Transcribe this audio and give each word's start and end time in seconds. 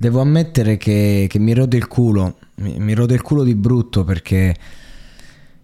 Devo 0.00 0.20
ammettere 0.20 0.76
che, 0.76 1.26
che 1.28 1.40
mi 1.40 1.52
rode 1.52 1.76
il 1.76 1.88
culo, 1.88 2.38
mi, 2.56 2.78
mi 2.78 2.94
rode 2.94 3.14
il 3.14 3.20
culo 3.22 3.42
di 3.42 3.56
brutto 3.56 4.04
perché, 4.04 4.54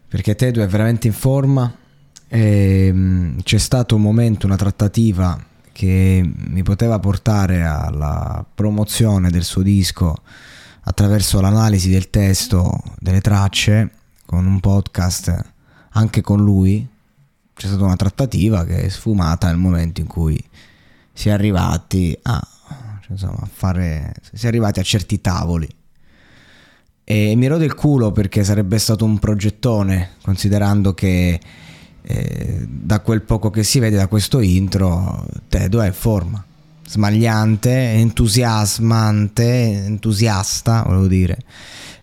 perché 0.08 0.34
Tedo 0.34 0.60
è 0.60 0.66
veramente 0.66 1.06
in 1.06 1.12
forma 1.12 1.72
e 2.26 2.92
mh, 2.92 3.42
c'è 3.44 3.58
stato 3.58 3.94
un 3.94 4.02
momento, 4.02 4.46
una 4.46 4.56
trattativa 4.56 5.40
che 5.70 6.28
mi 6.34 6.64
poteva 6.64 6.98
portare 6.98 7.62
alla 7.62 8.44
promozione 8.54 9.30
del 9.30 9.44
suo 9.44 9.62
disco 9.62 10.16
attraverso 10.80 11.40
l'analisi 11.40 11.88
del 11.88 12.10
testo, 12.10 12.82
delle 12.98 13.20
tracce, 13.20 13.90
con 14.26 14.46
un 14.46 14.58
podcast 14.58 15.52
anche 15.90 16.22
con 16.22 16.42
lui. 16.42 16.84
C'è 17.54 17.68
stata 17.68 17.84
una 17.84 17.94
trattativa 17.94 18.64
che 18.64 18.82
è 18.82 18.88
sfumata 18.88 19.46
nel 19.46 19.58
momento 19.58 20.00
in 20.00 20.08
cui 20.08 20.42
si 21.12 21.28
è 21.28 21.32
arrivati 21.32 22.18
a, 22.22 22.48
cioè, 23.04 23.12
insomma, 23.12 23.46
fare. 23.50 24.14
Si 24.32 24.46
è 24.46 24.48
arrivati 24.48 24.80
a 24.80 24.82
certi 24.82 25.20
tavoli. 25.20 25.68
E 27.06 27.34
mi 27.36 27.46
rode 27.46 27.66
il 27.66 27.74
culo 27.74 28.12
perché 28.12 28.44
sarebbe 28.44 28.78
stato 28.78 29.04
un 29.04 29.18
progettone, 29.18 30.12
considerando 30.22 30.94
che 30.94 31.38
eh, 32.00 32.66
da 32.66 33.00
quel 33.00 33.22
poco 33.22 33.50
che 33.50 33.62
si 33.62 33.78
vede 33.78 33.96
da 33.96 34.06
questo 34.06 34.40
intro, 34.40 35.26
Tedo 35.48 35.82
è 35.82 35.86
in 35.88 35.92
forma. 35.92 36.42
Smagliante, 36.86 37.92
entusiasmante, 37.92 39.84
entusiasta, 39.84 40.82
volevo 40.86 41.06
dire. 41.06 41.38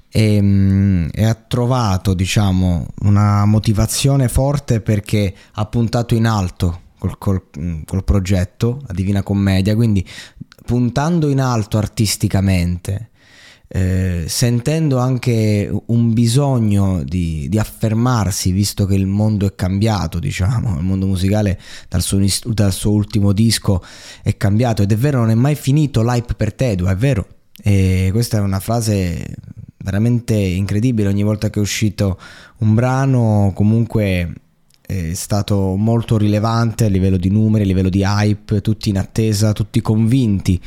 E, 0.08 0.40
mm, 0.40 1.08
e 1.14 1.26
ha 1.26 1.34
trovato, 1.34 2.14
diciamo, 2.14 2.86
una 3.02 3.46
motivazione 3.46 4.28
forte 4.28 4.82
perché 4.82 5.34
ha 5.54 5.66
puntato 5.66 6.14
in 6.14 6.28
alto 6.28 6.82
col, 7.00 7.18
col, 7.18 7.44
col 7.86 8.04
progetto, 8.04 8.84
la 8.86 8.94
Divina 8.94 9.24
Commedia, 9.24 9.74
quindi 9.74 10.06
puntando 10.64 11.30
in 11.30 11.40
alto 11.40 11.78
artisticamente, 11.78 13.10
eh, 13.68 14.26
sentendo 14.28 14.98
anche 14.98 15.72
un 15.86 16.14
bisogno 16.14 17.04
di, 17.04 17.48
di, 17.48 17.58
affermarsi, 17.58 18.52
visto 18.52 18.86
che 18.86 18.96
il 18.96 19.06
mondo 19.08 19.46
è 19.46 19.56
cambiato, 19.56 20.20
diciamo, 20.20 20.78
il 20.78 20.84
mondo 20.84 21.06
musicale 21.06 21.60
dal 21.88 22.02
suo, 22.02 22.20
dal 22.46 22.74
suo 22.74 22.92
ultimo 22.92 23.32
disco 23.32 23.82
è 24.22 24.36
cambiato 24.36 24.82
ed 24.82 24.92
è 24.92 24.98
vero, 24.98 25.20
non 25.20 25.30
è 25.30 25.36
mai 25.36 25.56
finito 25.56 26.04
l'hype 26.04 26.34
per 26.34 26.54
Tedu, 26.54 26.86
è 26.86 26.96
vero. 26.96 27.28
E 27.64 28.10
questa 28.12 28.38
è 28.38 28.42
una 28.42 28.60
frase 28.60 29.36
veramente 29.78 30.36
incredibile, 30.36 31.08
ogni 31.08 31.24
volta 31.24 31.50
che 31.50 31.60
è 31.60 31.62
uscito 31.62 32.20
un 32.60 32.74
brano 32.74 33.52
comunque 33.56 34.34
è 34.92 35.14
stato 35.14 35.76
molto 35.78 36.18
rilevante 36.18 36.84
a 36.86 36.90
livello 36.90 37.16
di 37.16 37.30
numeri, 37.30 37.64
a 37.64 37.68
livello 37.68 37.90
di 37.90 38.04
hype, 38.04 38.60
tutti 38.60 38.90
in 38.90 38.98
attesa, 38.98 39.54
tutti 39.54 39.80
convinti 39.80 40.60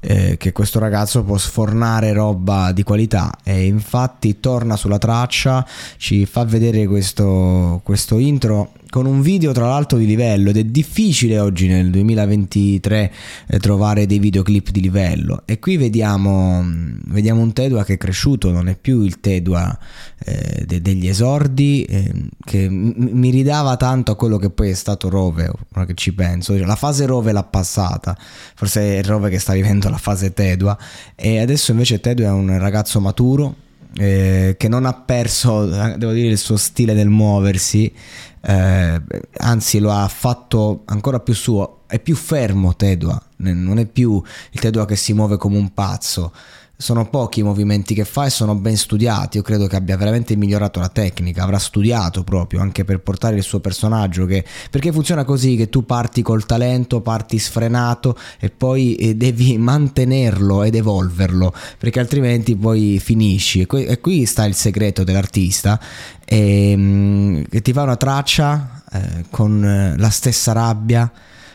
eh, 0.00 0.36
che 0.38 0.52
questo 0.52 0.78
ragazzo 0.78 1.22
può 1.22 1.36
sfornare 1.36 2.14
roba 2.14 2.72
di 2.72 2.82
qualità. 2.82 3.30
E 3.44 3.66
infatti 3.66 4.40
torna 4.40 4.76
sulla 4.76 4.96
traccia, 4.96 5.66
ci 5.98 6.24
fa 6.24 6.44
vedere 6.44 6.86
questo, 6.86 7.80
questo 7.84 8.18
intro 8.18 8.72
con 8.90 9.06
un 9.06 9.20
video 9.20 9.52
tra 9.52 9.66
l'altro 9.66 9.98
di 9.98 10.06
livello 10.06 10.50
ed 10.50 10.56
è 10.56 10.64
difficile 10.64 11.38
oggi 11.38 11.66
nel 11.66 11.90
2023 11.90 13.12
eh, 13.46 13.58
trovare 13.58 14.06
dei 14.06 14.18
videoclip 14.18 14.70
di 14.70 14.80
livello. 14.80 15.42
E 15.44 15.58
qui 15.58 15.76
vediamo, 15.76 16.64
vediamo 17.06 17.40
un 17.42 17.52
Tedua 17.52 17.84
che 17.84 17.94
è 17.94 17.96
cresciuto, 17.96 18.50
non 18.50 18.68
è 18.68 18.76
più 18.76 19.02
il 19.02 19.20
Tedua 19.20 19.76
eh, 20.24 20.64
de- 20.66 20.80
degli 20.80 21.08
esordi 21.08 21.84
eh, 21.84 22.12
che 22.44 22.68
m- 22.68 22.94
mi 23.12 23.30
ridava 23.30 23.76
tanto 23.76 24.12
a 24.12 24.16
quello 24.16 24.38
che 24.38 24.50
poi 24.50 24.70
è 24.70 24.74
stato 24.74 25.08
Rove, 25.08 25.50
ora 25.74 25.84
che 25.84 25.94
ci 25.94 26.14
penso, 26.14 26.56
la 26.56 26.76
fase 26.76 27.06
Rove 27.06 27.32
l'ha 27.32 27.44
passata, 27.44 28.16
forse 28.54 28.98
è 28.98 29.02
Rove 29.02 29.30
che 29.30 29.38
sta 29.38 29.52
vivendo 29.52 29.88
la 29.88 29.98
fase 29.98 30.32
Tedua 30.32 30.76
e 31.14 31.40
adesso 31.40 31.72
invece 31.72 32.00
Tedua 32.00 32.28
è 32.28 32.32
un 32.32 32.58
ragazzo 32.58 33.00
maturo 33.00 33.66
eh, 33.96 34.54
che 34.58 34.68
non 34.68 34.84
ha 34.84 34.92
perso, 34.94 35.66
devo 35.66 36.12
dire, 36.12 36.28
il 36.28 36.38
suo 36.38 36.56
stile 36.56 36.94
del 36.94 37.08
muoversi, 37.08 37.92
eh, 38.40 39.02
anzi 39.38 39.78
lo 39.78 39.92
ha 39.92 40.06
fatto 40.08 40.82
ancora 40.86 41.20
più 41.20 41.34
suo, 41.34 41.82
è 41.86 41.98
più 41.98 42.14
fermo 42.14 42.76
Tedua, 42.76 43.20
non 43.36 43.78
è 43.78 43.86
più 43.86 44.22
il 44.50 44.60
Tedua 44.60 44.86
che 44.86 44.96
si 44.96 45.12
muove 45.12 45.36
come 45.36 45.56
un 45.56 45.72
pazzo, 45.72 46.32
sono 46.80 47.08
pochi 47.08 47.40
i 47.40 47.42
movimenti 47.42 47.92
che 47.92 48.04
fa 48.04 48.26
e 48.26 48.30
sono 48.30 48.54
ben 48.54 48.76
studiati. 48.76 49.38
Io 49.38 49.42
credo 49.42 49.66
che 49.66 49.74
abbia 49.74 49.96
veramente 49.96 50.36
migliorato 50.36 50.78
la 50.78 50.88
tecnica, 50.88 51.42
avrà 51.42 51.58
studiato 51.58 52.22
proprio 52.22 52.60
anche 52.60 52.84
per 52.84 53.00
portare 53.00 53.34
il 53.34 53.42
suo 53.42 53.58
personaggio. 53.58 54.26
Che, 54.26 54.44
perché 54.70 54.92
funziona 54.92 55.24
così: 55.24 55.56
che 55.56 55.68
tu 55.68 55.84
parti 55.84 56.22
col 56.22 56.46
talento, 56.46 57.00
parti 57.00 57.40
sfrenato 57.40 58.16
e 58.38 58.50
poi 58.50 58.94
eh, 58.94 59.16
devi 59.16 59.58
mantenerlo 59.58 60.62
ed 60.62 60.76
evolverlo, 60.76 61.52
perché 61.78 61.98
altrimenti 61.98 62.54
poi 62.54 63.00
finisci. 63.00 63.66
E 63.68 64.00
qui, 64.00 64.24
sta 64.24 64.44
il 64.44 64.54
segreto 64.54 65.02
dell'artista: 65.02 65.80
e, 66.24 66.70
ehm, 66.70 67.48
che 67.48 67.60
ti 67.60 67.72
fa 67.72 67.82
una 67.82 67.96
traccia 67.96 68.82
eh, 68.92 69.24
con 69.30 69.64
eh, 69.64 69.98
la 69.98 70.10
stessa 70.10 70.52
rabbia, 70.52 71.10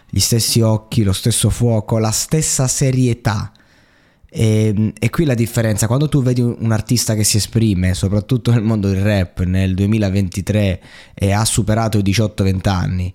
gli 0.09 0.19
stessi 0.19 0.59
occhi, 0.59 1.03
lo 1.03 1.13
stesso 1.13 1.49
fuoco, 1.49 1.97
la 1.97 2.11
stessa 2.11 2.67
serietà 2.67 3.53
e, 4.33 4.73
ehm, 4.75 4.93
e, 4.99 5.09
qui 5.11 5.25
la 5.25 5.35
differenza, 5.35 5.85
quando 5.85 6.09
tu 6.09 6.23
vedi 6.23 6.41
un, 6.41 6.71
artista 6.71 7.13
che 7.13 7.23
si 7.23 7.37
esprime, 7.37 7.93
soprattutto 7.93 8.51
nel 8.51 8.63
mondo 8.63 8.89
del 8.89 9.03
rap 9.03 9.43
nel 9.43 9.75
2023 9.75 10.81
e 11.13 11.31
ha 11.31 11.45
superato 11.45 11.99
i 11.99 12.01
18-20 12.01 12.69
anni, 12.69 13.13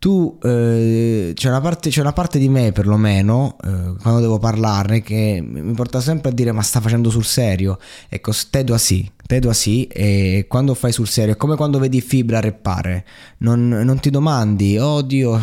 tu 0.00 0.38
eh, 0.42 1.32
c'è, 1.34 1.48
una 1.48 1.60
parte, 1.60 1.90
c'è, 1.90 2.00
una 2.00 2.12
parte, 2.12 2.38
di 2.38 2.48
me 2.48 2.72
perlomeno, 2.72 3.56
eh, 3.64 3.94
quando 4.00 4.20
devo 4.20 4.38
parlarne, 4.38 5.00
che 5.00 5.40
mi 5.44 5.74
porta 5.74 6.00
sempre 6.00 6.30
a 6.30 6.32
dire 6.32 6.52
ma 6.52 6.62
sta 6.62 6.80
facendo 6.80 7.10
sul 7.10 7.24
serio. 7.24 7.78
Ecco, 8.08 8.32
Tedua 8.50 8.78
sì, 8.78 9.08
Tedua 9.26 9.52
sì, 9.52 9.86
e 9.86 10.46
quando 10.48 10.74
fai 10.74 10.92
sul 10.92 11.08
serio 11.08 11.34
è 11.34 11.36
come 11.36 11.56
quando 11.56 11.78
vedi 11.78 12.00
Fibra 12.00 12.40
rappare, 12.40 13.04
non, 13.38 13.68
non 13.68 14.00
ti 14.00 14.10
domandi, 14.10 14.78
oddio, 14.78 15.34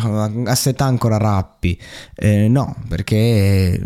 a 0.44 0.54
setà 0.54 0.84
ancora 0.84 1.18
rappi. 1.18 1.78
Eh, 2.14 2.48
no, 2.48 2.76
perché 2.88 3.80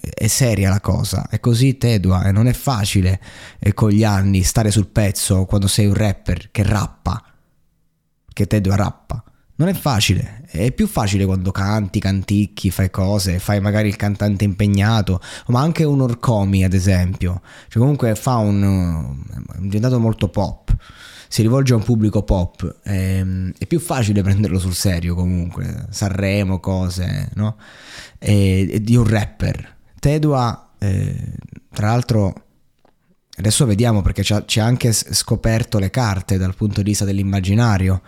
è 0.00 0.26
seria 0.26 0.70
la 0.70 0.80
cosa, 0.80 1.28
è 1.28 1.40
così 1.40 1.76
tedua 1.76 2.24
e 2.24 2.32
non 2.32 2.46
è 2.46 2.52
facile 2.52 3.20
eh, 3.58 3.74
con 3.74 3.90
gli 3.90 4.04
anni 4.04 4.42
stare 4.42 4.70
sul 4.70 4.88
pezzo 4.88 5.44
quando 5.44 5.66
sei 5.66 5.86
un 5.86 5.94
rapper 5.94 6.50
che 6.50 6.62
rappa, 6.62 7.22
che 8.32 8.46
tedua 8.46 8.76
rappa. 8.76 9.22
Non 9.56 9.68
è 9.68 9.74
facile, 9.74 10.42
è 10.46 10.72
più 10.72 10.86
facile 10.86 11.26
quando 11.26 11.50
canti, 11.50 12.00
canticchi, 12.00 12.70
fai 12.70 12.88
cose, 12.90 13.38
fai 13.38 13.60
magari 13.60 13.88
il 13.88 13.96
cantante 13.96 14.44
impegnato, 14.44 15.20
ma 15.48 15.60
anche 15.60 15.84
un 15.84 16.00
Orcomi 16.00 16.64
ad 16.64 16.72
esempio, 16.72 17.42
cioè 17.68 17.82
comunque 17.82 18.14
fa 18.14 18.36
un... 18.36 19.22
è 19.52 19.58
diventato 19.58 20.00
molto 20.00 20.30
pop, 20.30 20.74
si 21.28 21.42
rivolge 21.42 21.74
a 21.74 21.76
un 21.76 21.84
pubblico 21.84 22.22
pop, 22.24 22.80
è, 22.82 23.18
ehm, 23.18 23.52
è 23.56 23.66
più 23.66 23.78
facile 23.78 24.20
prenderlo 24.24 24.58
sul 24.58 24.74
serio 24.74 25.14
comunque, 25.14 25.86
Sanremo, 25.90 26.58
cose, 26.58 27.28
no? 27.34 27.56
E, 28.18 28.66
e 28.68 28.80
di 28.80 28.96
un 28.96 29.06
rapper. 29.06 29.76
Tedua, 30.00 30.70
eh, 30.78 31.14
tra 31.70 31.88
l'altro 31.88 32.34
adesso 33.36 33.64
vediamo 33.64 34.02
perché 34.02 34.22
ci 34.22 34.60
ha 34.60 34.64
anche 34.64 34.92
scoperto 34.92 35.78
le 35.78 35.90
carte 35.90 36.36
dal 36.36 36.54
punto 36.54 36.82
di 36.82 36.90
vista 36.90 37.04
dell'immaginario 37.04 38.02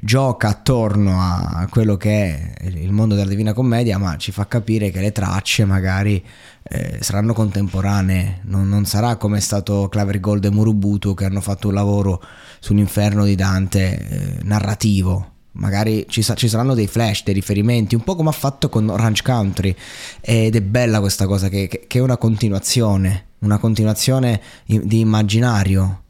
gioca 0.00 0.48
attorno 0.48 1.20
a 1.20 1.66
quello 1.68 1.96
che 1.96 2.54
è 2.54 2.68
il 2.68 2.92
mondo 2.92 3.14
della 3.14 3.28
Divina 3.28 3.52
Commedia, 3.52 3.98
ma 3.98 4.16
ci 4.16 4.30
fa 4.30 4.46
capire 4.46 4.90
che 4.90 5.00
le 5.00 5.12
tracce 5.12 5.64
magari 5.64 6.24
eh, 6.62 6.98
saranno 7.00 7.32
contemporanee, 7.32 8.40
non, 8.44 8.68
non, 8.68 8.84
sarà 8.84 9.16
come 9.16 9.38
è 9.38 9.40
stato 9.40 9.88
Claver 9.88 10.20
Gold 10.20 10.44
e 10.44 10.50
Murubutu 10.50 11.14
che 11.14 11.24
hanno 11.24 11.40
fatto 11.40 11.68
un 11.68 11.74
lavoro 11.74 12.22
sull'inferno 12.60 13.24
di 13.24 13.34
Dante 13.34 13.98
eh, 13.98 14.38
narrativo. 14.42 15.37
Magari 15.58 16.06
ci, 16.08 16.22
sa- 16.22 16.34
ci, 16.34 16.48
saranno 16.48 16.74
dei 16.74 16.86
flash, 16.86 17.24
dei 17.24 17.34
riferimenti, 17.34 17.94
un 17.94 18.02
po' 18.02 18.14
come 18.14 18.28
ha 18.28 18.32
fatto 18.32 18.68
con 18.68 18.88
Orange 18.88 19.22
Country. 19.22 19.74
Ed 20.20 20.54
è 20.56 20.60
bella 20.60 21.00
questa 21.00 21.26
cosa 21.26 21.48
che, 21.48 21.68
che, 21.68 21.98
è 21.98 22.00
una 22.00 22.16
continuazione, 22.16 23.26
una 23.40 23.58
continuazione 23.58 24.40
di 24.64 25.00
immaginario 25.00 26.02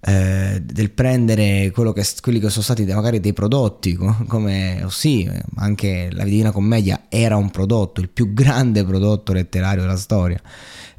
eh, 0.00 0.60
del 0.62 0.90
prendere 0.90 1.70
che, 1.70 2.04
quelli 2.20 2.40
che 2.40 2.48
sono 2.50 2.62
stati 2.62 2.84
magari 2.84 3.20
dei 3.20 3.32
prodotti, 3.32 3.94
come 3.94 4.82
oh 4.82 4.90
sì, 4.90 5.30
anche 5.56 6.08
la 6.10 6.24
Divina 6.24 6.50
Commedia 6.50 7.04
era 7.08 7.36
un 7.36 7.50
prodotto, 7.50 8.00
il 8.00 8.08
più 8.08 8.32
grande 8.32 8.84
prodotto 8.84 9.32
letterario 9.32 9.82
della 9.82 9.96
storia. 9.96 10.40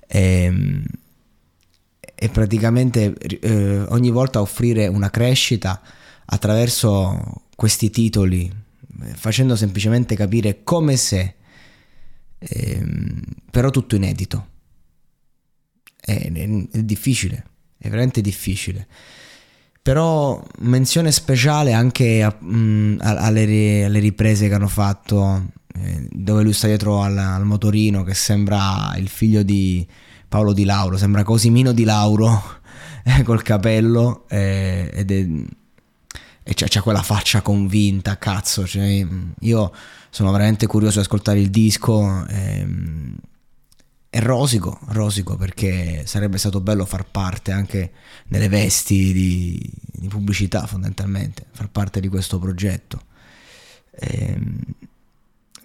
E, 0.08 0.44
ehm, 0.44 0.84
e 2.18 2.30
praticamente 2.30 3.14
eh, 3.18 3.84
ogni 3.90 4.10
volta 4.10 4.40
offrire 4.40 4.88
una 4.88 5.10
crescita 5.10 5.82
attraverso 6.26 7.44
questi 7.56 7.90
titoli, 7.90 8.52
facendo 9.14 9.56
semplicemente 9.56 10.16
capire 10.16 10.64
come 10.64 10.98
se, 10.98 11.36
eh, 12.38 12.86
però 13.50 13.70
tutto 13.70 13.96
inedito. 13.96 14.48
È, 16.00 16.32
è, 16.32 16.68
è 16.72 16.84
difficile 16.84 17.54
è 17.86 17.90
veramente 17.90 18.22
difficile. 18.22 18.88
Però 19.82 20.44
menzione 20.60 21.12
speciale 21.12 21.74
anche 21.74 22.24
a, 22.24 22.36
mh, 22.38 22.58
mm, 22.58 22.98
alle, 23.02 23.86
alle, 23.86 24.00
riprese 24.00 24.48
che 24.48 24.54
hanno 24.56 24.68
fatto, 24.68 25.52
eh, 25.76 26.08
dove 26.12 26.42
lui 26.42 26.54
sta 26.54 26.68
dietro 26.68 27.02
al, 27.02 27.18
al, 27.18 27.46
motorino, 27.46 28.04
che 28.04 28.16
sembra 28.16 28.96
il 28.98 29.08
figlio 29.08 29.44
di 29.44 29.88
Paolo 30.28 30.54
Di 30.54 30.66
Lauro, 30.66 30.98
sembra 30.98 31.24
Cosimino 31.24 31.72
Di 31.72 31.84
Lauro 31.84 32.42
eh, 33.06 33.22
col 33.22 33.44
capello 33.44 34.26
eh, 34.28 34.90
ed 34.92 35.12
è, 35.12 35.28
e 36.48 36.54
c'è, 36.54 36.68
c'è, 36.68 36.82
quella 36.82 37.02
faccia 37.02 37.42
convinta, 37.42 38.20
cazzo. 38.20 38.68
Cioè, 38.68 39.06
io 39.40 39.74
sono 40.12 40.32
veramente 40.32 40.68
curioso 40.68 41.00
di 41.00 41.06
ascoltare 41.06 41.40
il 41.40 41.50
disco. 41.50 42.24
Ehm, 42.28 43.16
e 44.12 44.20
rosico, 44.20 44.80
rosico 44.90 45.36
perché 45.36 46.04
sarebbe 46.06 46.38
stato 46.38 46.62
bello 46.62 46.86
far 46.86 47.04
parte 47.04 47.52
anche 47.52 47.92
nelle 48.28 48.48
vesti 48.48 49.12
di, 49.12 49.72
di 49.92 50.08
pubblicità 50.08 50.68
fondamentalmente, 50.68 51.48
far 51.52 51.70
parte 51.70 52.00
di 52.00 52.08
questo 52.08 52.38
progetto. 52.38 53.02
Ehm, 53.92 54.60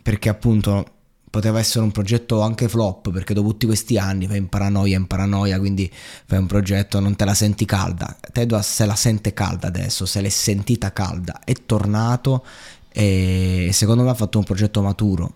perché 0.02 0.30
appunto 0.30 0.99
poteva 1.30 1.60
essere 1.60 1.84
un 1.84 1.92
progetto 1.92 2.40
anche 2.40 2.68
flop 2.68 3.10
perché 3.12 3.34
dopo 3.34 3.50
tutti 3.50 3.66
questi 3.66 3.96
anni 3.96 4.26
fai 4.26 4.38
in 4.38 4.48
paranoia 4.48 4.96
in 4.96 5.06
paranoia 5.06 5.58
quindi 5.60 5.90
fai 6.26 6.38
un 6.38 6.46
progetto 6.46 6.98
non 6.98 7.14
te 7.14 7.24
la 7.24 7.34
senti 7.34 7.64
calda 7.64 8.16
Tedua 8.32 8.60
se 8.62 8.84
la 8.84 8.96
sente 8.96 9.32
calda 9.32 9.68
adesso 9.68 10.06
se 10.06 10.20
l'è 10.20 10.28
sentita 10.28 10.92
calda 10.92 11.40
è 11.44 11.52
tornato 11.64 12.44
e 12.92 13.70
secondo 13.72 14.02
me 14.02 14.10
ha 14.10 14.14
fatto 14.14 14.38
un 14.38 14.44
progetto 14.44 14.82
maturo 14.82 15.34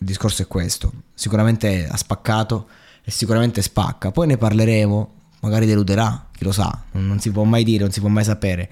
il 0.00 0.06
discorso 0.06 0.40
è 0.42 0.46
questo. 0.46 0.92
Sicuramente 1.14 1.86
ha 1.86 1.96
spaccato 1.96 2.68
e 3.04 3.10
sicuramente 3.10 3.60
spacca. 3.60 4.10
Poi 4.10 4.26
ne 4.26 4.38
parleremo, 4.38 5.12
magari 5.40 5.66
deluderà, 5.66 6.28
chi 6.34 6.44
lo 6.44 6.52
sa, 6.52 6.84
non, 6.92 7.20
si 7.20 7.30
può 7.30 7.44
mai 7.44 7.64
dire, 7.64 7.82
non 7.82 7.92
si 7.92 8.00
può 8.00 8.08
mai 8.08 8.24
sapere. 8.24 8.70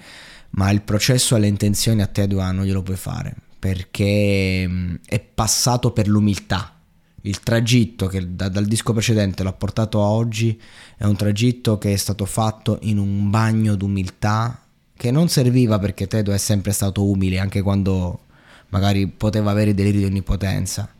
Ma 0.51 0.71
il 0.71 0.81
processo 0.81 1.35
alle 1.35 1.45
intenzioni 1.45 2.01
a 2.01 2.07
te 2.07 2.21
Tedua 2.21 2.51
non 2.51 2.65
glielo 2.65 2.81
puoi 2.81 2.97
fare 2.97 3.35
perché 3.59 4.65
mm, 4.67 4.95
è 5.05 5.19
passato 5.19 5.91
per 5.91 6.07
l'umiltà. 6.07 6.75
Il 7.23 7.41
tragitto 7.41 8.07
che 8.07 8.35
da, 8.35 8.47
dal 8.47 8.65
disco 8.65 8.93
precedente 8.93 9.43
l'ha 9.43 9.53
portato 9.53 10.01
a 10.01 10.07
oggi 10.07 10.59
è 10.97 11.03
un 11.03 11.17
tragitto 11.17 11.77
che 11.77 11.91
è 11.91 11.97
stato 11.97 12.25
fatto 12.25 12.79
in 12.83 12.97
un 12.97 13.29
bagno 13.29 13.75
d'umiltà 13.75 14.63
che 14.95 15.11
non 15.11 15.27
serviva 15.27 15.79
perché 15.79 16.07
Tedo 16.07 16.31
è 16.31 16.37
sempre 16.37 16.71
stato 16.71 17.05
umile 17.05 17.39
anche 17.39 17.61
quando 17.61 18.21
magari 18.69 19.07
poteva 19.07 19.51
avere 19.51 19.73
deliri 19.73 19.99
di 19.99 20.05
onnipotenza 20.05 20.93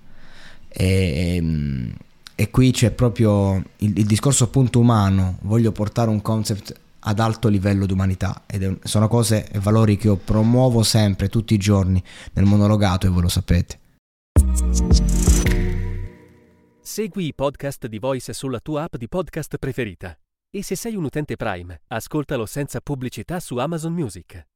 e, 0.70 1.36
ehm, 1.36 1.94
e 2.36 2.50
qui 2.52 2.72
c'è 2.72 2.92
proprio 2.92 3.56
il, 3.78 3.98
il, 3.98 4.06
discorso 4.06 4.46
appunto 4.46 4.80
umano, 4.80 5.40
voglio 5.42 5.72
portare 5.72 6.10
un 6.10 6.22
concept 6.22 6.74
ad 7.02 7.20
alto 7.20 7.48
livello 7.48 7.86
di 7.86 7.94
umanità 7.94 8.44
ed 8.46 8.80
sono 8.84 9.08
cose 9.08 9.50
e 9.50 9.60
valori 9.60 9.98
che 9.98 10.08
io 10.08 10.16
promuovo 10.18 10.84
sempre, 10.84 11.30
tutti 11.30 11.54
i 11.54 11.58
giorni 11.58 12.04
nel 12.34 12.46
monologato 12.46 13.08
e 13.08 13.10
voi 13.10 13.22
lo 13.22 13.30
sapete. 13.30 13.80
Segui 16.82 17.28
i 17.28 17.34
podcast 17.34 17.88
di 17.88 18.00
Voice 18.00 18.34
sulla 18.34 18.60
tua 18.60 18.84
app 18.84 18.96
di 18.96 19.08
podcast 19.08 19.58
preferita 19.58 20.18
e 20.52 20.64
se 20.64 20.76
sei 20.76 20.96
un 20.96 21.04
utente 21.04 21.36
Prime, 21.36 21.82
ascoltalo 21.88 22.46
senza 22.46 22.82
pubblicità 22.82 23.40
su 23.40 23.58
Amazon 23.58 23.94
Music. 23.94 24.49